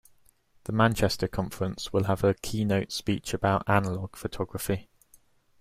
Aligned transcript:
The 0.63 0.71
Manchester 0.71 1.27
conference 1.27 1.93
will 1.93 2.05
have 2.05 2.23
a 2.23 2.33
keynote 2.33 2.91
speech 2.91 3.35
about 3.35 3.69
analogue 3.69 4.15
photography. 4.15 4.89